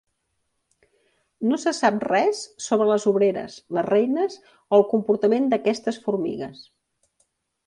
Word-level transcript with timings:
No 1.51 1.59
se 1.63 1.73
sap 1.79 1.99
res 2.07 2.39
sobre 2.69 2.89
les 2.93 3.05
obreres, 3.11 3.59
les 3.79 3.87
reines 3.91 4.39
o 4.49 4.81
el 4.81 4.87
comportament 4.95 5.47
d'aquestes 5.53 6.05
formigues. 6.09 6.67